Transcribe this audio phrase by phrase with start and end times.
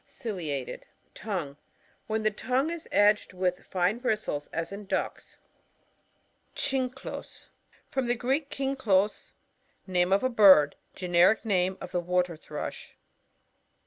[0.07, 1.57] Ciliated (tongue)—
[2.09, 5.37] Wht n the tongue is edged with fine bristles, as in ducks.
[6.55, 7.49] CiNCLus.—
[7.91, 9.31] From the Greek, kigklo$,
[9.85, 10.75] name of a bird.
[10.95, 12.95] Generic name of the Water thrush.